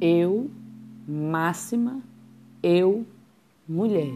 [0.00, 0.50] eu,
[1.08, 2.00] máxima,
[2.62, 3.06] eu,
[3.68, 4.12] mulher.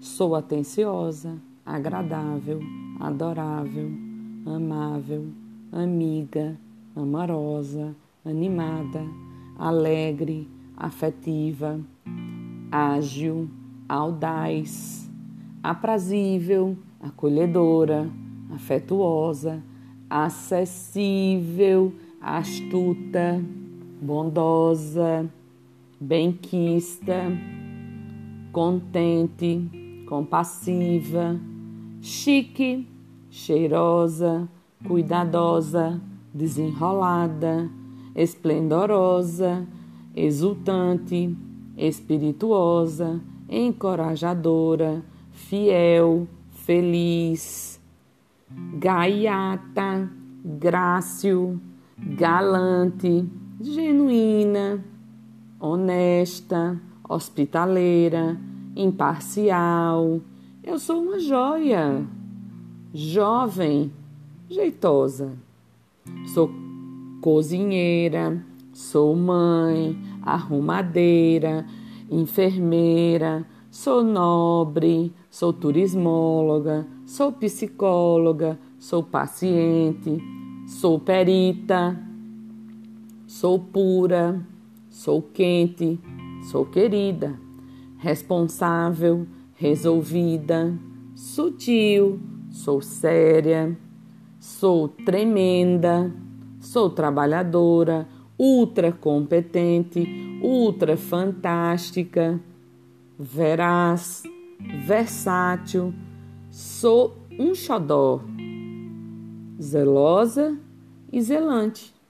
[0.00, 2.60] Sou atenciosa, agradável,
[3.00, 3.90] adorável,
[4.44, 5.26] amável,
[5.70, 6.58] amiga,
[6.94, 7.94] amorosa,
[8.24, 9.02] animada,
[9.58, 11.80] alegre, afetiva,
[12.70, 13.48] ágil,
[13.88, 15.10] audaz,
[15.62, 18.10] aprazível, acolhedora,
[18.54, 19.62] afetuosa,
[20.10, 23.42] acessível, astuta,
[24.02, 25.30] bondosa,
[26.00, 27.30] benquista,
[28.50, 31.38] contente, compassiva,
[32.00, 32.84] chique,
[33.30, 34.48] cheirosa,
[34.84, 36.00] cuidadosa,
[36.34, 37.70] desenrolada,
[38.16, 39.64] esplendorosa,
[40.16, 41.36] exultante,
[41.76, 45.00] espirituosa, encorajadora,
[45.30, 47.80] fiel, feliz,
[48.74, 50.10] gaiata,
[50.44, 51.60] grácil,
[51.96, 53.24] galante,
[53.70, 54.84] genuína,
[55.60, 58.36] honesta, hospitaleira,
[58.74, 60.20] imparcial.
[60.62, 62.04] Eu sou uma joia,
[62.92, 63.92] jovem,
[64.48, 65.32] jeitosa.
[66.34, 66.50] Sou
[67.20, 71.64] cozinheira, sou mãe, arrumadeira,
[72.10, 80.18] enfermeira, sou nobre, sou turismóloga, sou psicóloga, sou paciente,
[80.66, 82.11] sou perita,
[83.32, 84.46] sou pura,
[84.90, 85.98] sou quente,
[86.50, 87.34] sou querida,
[87.96, 90.78] responsável, resolvida,
[91.14, 93.74] sutil, sou séria,
[94.38, 96.12] sou tremenda,
[96.60, 98.06] sou trabalhadora,
[98.38, 100.06] ultra competente,
[100.42, 102.38] ultra fantástica,
[103.18, 104.24] veraz,
[104.86, 105.94] versátil,
[106.50, 108.20] sou um xodó,
[109.58, 110.54] zelosa
[111.10, 112.01] e zelante.